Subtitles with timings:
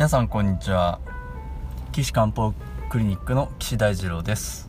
[0.00, 0.98] 皆さんこんにちは。
[1.92, 2.54] 岸漢方
[2.88, 4.66] クリニックの岸大二郎です。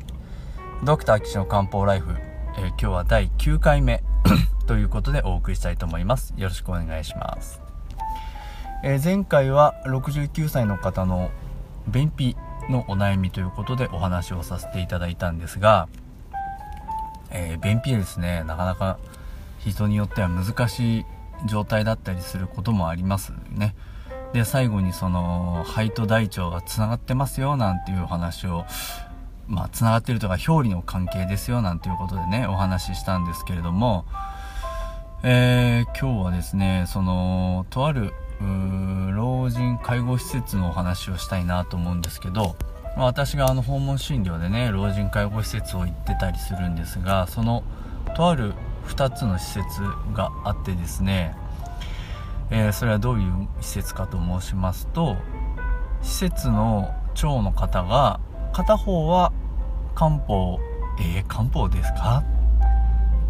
[0.84, 2.18] ドクター岸の漢方ライフ、
[2.58, 4.04] えー、今日は第9回目
[4.68, 6.34] ということでお送りしたいと思います。
[6.36, 7.62] よろしくお願いします、
[8.84, 11.32] えー、前回は69歳の方の
[11.88, 12.36] 便秘
[12.70, 15.88] のお悩みということでお話をさせていただいたんですが、
[17.30, 19.00] えー、便秘ですねなかなか
[19.60, 21.06] 人によっては難しい
[21.46, 23.76] 状態だったりすることもありますね。
[24.34, 28.66] で最後にその肺と大腸がつながってますよなんていうお話を
[29.48, 34.06] まあつながってるとか表裏の関係ですよなんていうことでねお話ししたんですけれども
[35.24, 38.12] えー、今日はですねそのとある
[39.14, 42.56] 老人介護施設のお話をしたいなと思うんですけど、
[42.98, 47.64] まあ、私があの訪問診療でね老人介護施設を行ってたりするんですがその
[48.16, 48.54] とある
[48.88, 49.82] 2つの施設
[50.16, 51.36] があってですね
[52.52, 55.16] えー、それはどういう施設かと申しますと
[56.02, 58.20] 施設の長の方が
[58.54, 59.32] 片方は
[59.96, 60.60] 漢方
[61.00, 62.24] えー、漢方ですか？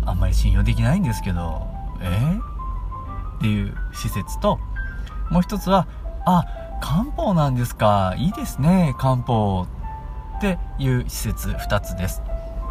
[0.05, 1.67] あんまり信用できないんですけど
[2.01, 2.39] えー、
[3.37, 4.59] っていう施設と
[5.29, 5.87] もう一つは
[6.25, 6.45] あ
[6.81, 8.15] 漢方なんですか？
[8.17, 9.67] いいですね漢方
[10.37, 12.23] っていう施設2つです。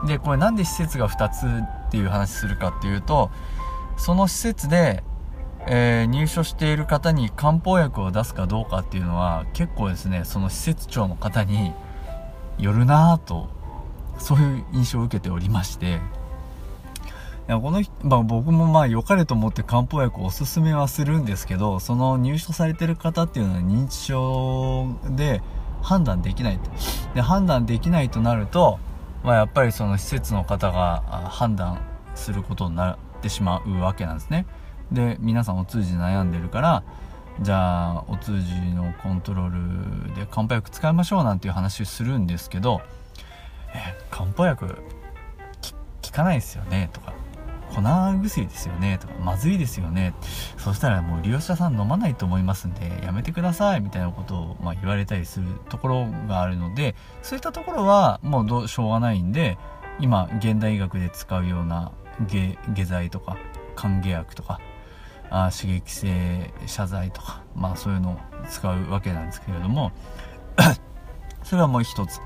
[0.07, 3.31] でこれなんで施設が2つっていう話するかっていうと
[3.97, 5.05] その施設で
[5.67, 11.73] えー、入所している方に漢方薬を出すかどうかっていうのは結構ですねその施設長の方に
[12.59, 13.49] よるなぁと
[14.19, 15.99] そういう印象を受けておりまして。
[17.49, 25.43] いやこの人、まあ、僕もまあ良かれと思って漢方薬をおすすめはするんですけどその入所されてる方っていうのは認知症で
[25.83, 26.71] 判断できないと。
[27.15, 28.79] で判断できないとなると、
[29.25, 31.81] まあ、やっぱりその施設の方が判断
[32.15, 34.47] することになってしまうわけなんですね。
[34.93, 36.83] で皆さんお通じ悩んでるから
[37.41, 42.83] じゃあお通じのコントロールで漢方薬使いましょうなんていう話するんですけど
[43.75, 44.67] 「え漢方薬
[46.03, 47.15] 効かないですよね」とか
[47.73, 50.13] 「粉薬ですよね」とか「まずいですよね」
[50.59, 59.57] そしたらもう利用者さん飲まないと思いますんでやめてくださいみたいなことを、ま、言われたりするところがあるのでそういったところはもうどうしょうがないんで
[60.01, 61.93] 今現代医学で使うような
[62.27, 63.37] 下剤とか
[63.77, 64.61] 還元薬とか
[65.31, 68.17] あ刺激性謝罪とか、まあ、そういうのを
[68.51, 69.93] 使うわけなんですけれども
[71.45, 72.21] それはもう一つ。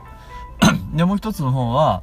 [0.95, 2.03] でもう一つの方は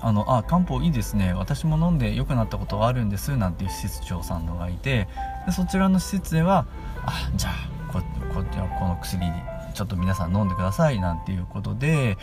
[0.00, 1.32] あのあ漢方いいですね。
[1.34, 5.08] 私も飲んで良くなったことがあるんですなんていう施設長さんのがいて
[5.46, 6.66] でそちらの施設では
[7.04, 8.00] あじゃあこ
[8.34, 8.42] こ
[8.78, 9.26] この薬
[9.74, 12.16] ちょっと皆さん飲んでくださいなんていうことで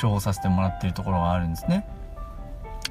[0.00, 1.86] 処方させてもらってるところがあるんですね。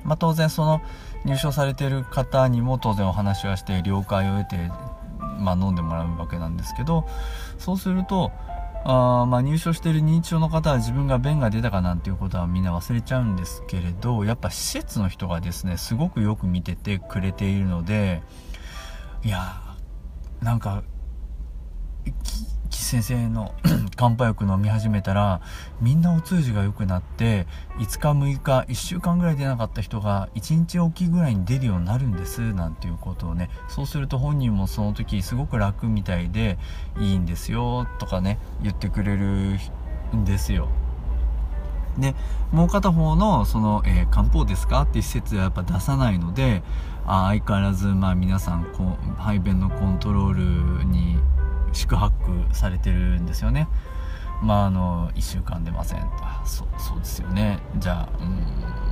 [0.04, 0.82] まあ、当然その
[1.26, 4.58] 入所されてる方にも当然お話はして了解を得て、
[5.40, 7.08] まあ、飲んでもらうわけなんですけど
[7.58, 8.32] そうすると
[8.86, 18.22] あまあ入所している認知症の方は自分が便が出たかなんていうことはみんな忘れちゃうんですけれどやっぱ施設の人がですねすごくよく見ててくれているので
[19.24, 19.62] いや
[20.42, 20.84] なんか
[22.94, 23.56] 先生の
[23.98, 25.42] 漢方薬飲み始めたら
[25.82, 27.48] みんなお通じが良くなって
[27.80, 33.50] 5日6日1週間ぐらい出なかった人が1日おきぐらいに出るようになるんですなんていうことをね。
[33.68, 36.60] そうすると本人もその時すごく楽みたいで
[37.00, 39.58] いいんですよとかね言ってくれる
[40.16, 40.70] んですよ。
[41.98, 42.14] で
[42.52, 46.62] もう片方のその、えー、漢方ですかっていう施設はやっぱ出さないので
[47.08, 51.18] あ相変わらずまあ皆さんこう排便のコントロールに
[51.74, 53.68] 宿泊されてるんですよね。
[54.42, 57.60] まああの1週間出ませんあそそうですよね。
[57.78, 58.36] じゃあうん、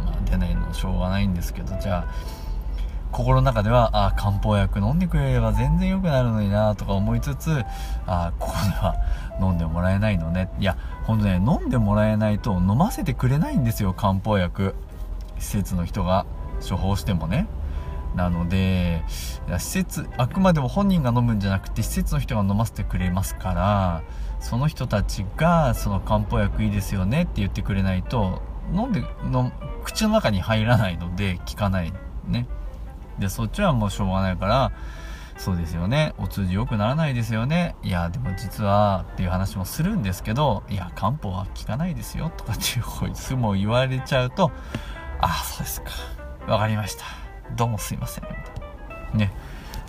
[0.06, 1.78] まあ、出ないのしょうがないんですけど。
[1.80, 2.14] じゃあ
[3.12, 7.62] 心の中ではあ漢方薬飲んでくれれば全然良くなるのになとか思いつつ
[8.08, 8.96] あここでは
[9.42, 10.50] 飲んでもらえないのね。
[10.60, 14.76] いやほんとね飲んでもらえないと飲ませてくれないんですよ漢方薬。
[15.38, 16.26] 施設の人が
[16.68, 17.48] 処方してもね。
[18.16, 24.04] なので施設あくまでも本人が飲むんじゃなくて施設の人が飲ませてくれますから
[24.40, 28.42] その人たちがその漢方薬いいですよねって言ってくれないと
[28.74, 29.52] 飲んでの
[29.84, 31.94] 口の中に入らないので効かない
[32.28, 32.48] ね。
[33.20, 34.72] でそっちはもうしょうがないから
[35.38, 36.14] そうですよね。
[36.18, 37.76] お通じ良くならないですよね。
[37.82, 44.52] いやでも実はっていう話もするんですけどいや漢方は効かないですよとかっていうこいつも言われちゃうと
[45.20, 45.92] ああそうですか。
[46.46, 47.21] 分かりました。
[47.56, 48.24] どうもすいません。
[49.14, 49.32] ね。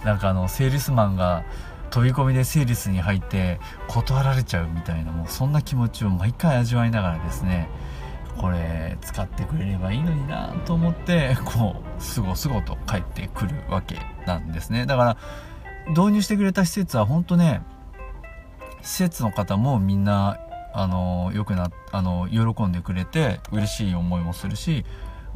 [0.04, 1.44] なんかあの、セールスマンが
[1.90, 7.68] 飛び込みでセールスに入って断られちゃうみたいな、もうそんな気持ちを毎回味わいながらですね、
[8.38, 14.86] これ使ってくれればいいのになと思って、こう、すごすごと帰ってくるわけなんですね。
[14.86, 15.16] だから、
[15.88, 17.62] 導入してくれた施設は本当ね、
[18.82, 20.38] 施設の方もみんな
[20.74, 24.84] あのよくなあの喜んでくれて嬉しい思いもするし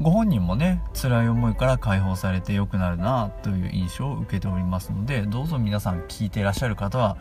[0.00, 7.16] ご本人もね辛い思いから解放されて良くなるなという印象を受けておりますのでどうぞ皆さん聞いていらっしゃる方は、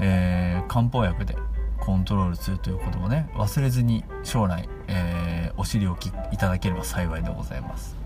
[0.00, 1.36] えー、漢方薬で
[1.80, 7.96] コントロールするということをね忘れずに将来、えー、お尻をきいただければ幸いでございます。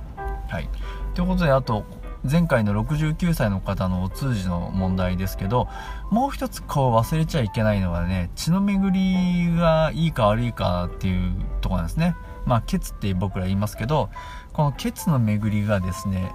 [0.49, 0.69] はい、
[1.15, 1.85] ということであと
[2.31, 5.67] 前回の69歳の方のお通じの問題ですけど
[6.11, 12.15] もう一つこう忘れちゃいけないのはね血の巡りがいいか悪いかっていうとこなんですね
[12.47, 14.11] まあ血って僕ら言いますけど
[14.53, 16.33] この血の巡りがですね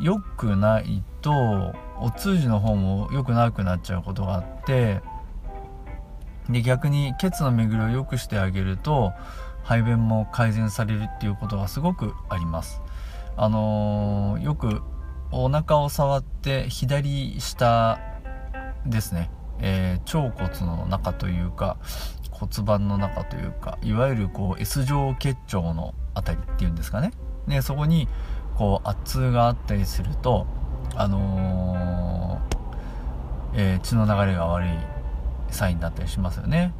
[0.00, 1.30] 良くないと
[2.00, 5.00] お通じの方も良くなくなっちゃうことがあって
[6.48, 9.12] で逆に血の巡りを良くしてあげると
[9.62, 12.82] 排便も改善されるっていうことがすごくあります。
[13.36, 14.82] あのー、よく
[15.30, 18.00] お腹を触って左下
[18.84, 21.76] ですね、えー、腸骨の中というか
[22.40, 27.12] 骨盤の中というかいわゆるこう S 状結腸の辺りっていうんですかね。
[27.46, 28.08] でそこに
[28.56, 30.46] こう圧痛があったりすると
[30.94, 34.68] あのー、えー、血の流れが悪い
[35.50, 36.72] サインだったりしますよね。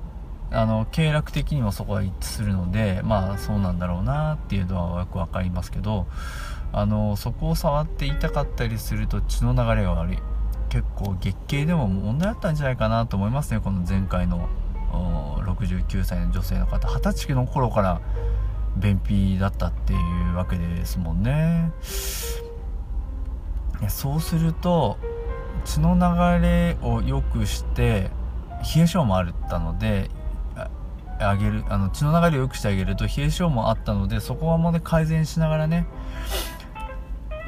[0.52, 6.06] あの経絡的にもそこは一致するのでまあそうなんだろうなっていうのはよく分かりますけど
[6.72, 10.18] あのそこを触って痛かったりすると血の流れが悪い。
[10.70, 14.48] 結構月経でも問題あったんじゃないかなと思いますねこの前回の
[14.90, 18.00] 69歳の女性の方二十歳の頃から
[18.76, 19.96] 便秘だったってい
[20.32, 21.72] うわけですもんね。
[23.88, 24.98] そうすると
[25.64, 28.10] 血の流れを良くして
[28.74, 30.10] 冷え性もあったので
[31.18, 35.86] あげるあの血の流れを良くしてあげると冷え性もあったのでそこはもうね改善しながらね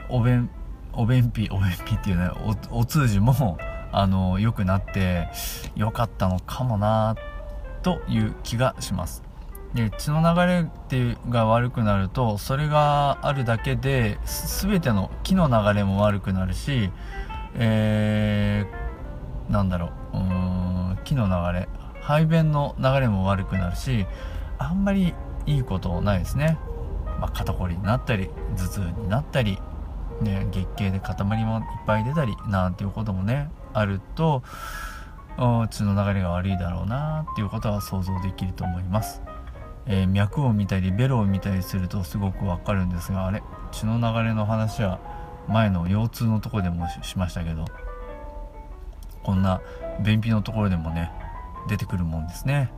[0.09, 0.49] お便
[0.95, 2.31] お便秘お便秘っていうね
[2.71, 3.59] おお通じも
[3.93, 5.29] あの良くなって
[5.75, 7.32] 良かったのかもなって
[7.83, 9.23] という気がします。
[9.75, 14.19] で血の流れってが悪くなるとそれがあるだけで
[14.61, 16.91] 全ての気の流れも悪くなるし
[17.55, 20.19] えー、なんだろう。
[20.19, 21.69] うん気の流れ。
[22.03, 24.07] 排便の流れも悪くなるし
[24.59, 25.15] あんまり
[25.47, 26.59] いいことないですね、
[27.21, 29.59] まあ、肩こりになったり頭痛になったり、
[30.21, 34.43] ね、月経で塊もいっぱい出たりなんていうこともねあると
[35.37, 39.23] 血の流れが悪いだろうなっていうことは想像できると思います、
[39.87, 43.43] えー、脈を見たりベロを見たりするとすごくわかるんですがあれ？
[43.73, 45.01] 血の流れの話は
[45.49, 47.65] 前の腰痛のとこでもしましたけど
[49.23, 49.61] こんな
[50.05, 51.11] 便秘のところでもね
[51.69, 52.73] 出てくるもんですね。